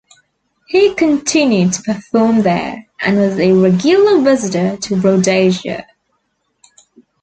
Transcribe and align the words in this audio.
He 0.65 0.95
continued 0.95 1.73
to 1.73 1.83
perform 1.83 2.41
there, 2.41 2.87
and 3.01 3.17
was 3.19 3.37
a 3.37 3.51
regular 3.53 4.19
visitor 4.19 4.75
to 4.77 4.95
Rhodesia. 4.95 5.85